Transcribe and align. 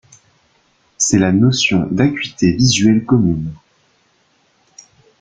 C’est 0.97 1.19
la 1.19 1.31
notion 1.31 1.85
d’acuité 1.91 2.53
visuelle 2.53 3.05
commune. 3.05 3.51